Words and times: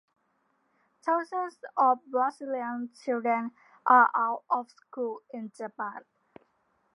Thousands 1.05 1.57
of 1.77 1.99
Brazilian 2.07 2.89
children 3.03 3.51
are 3.85 4.09
out 4.15 4.43
of 4.49 4.67
school 4.71 5.21
in 5.31 5.51
Japan. 5.55 6.01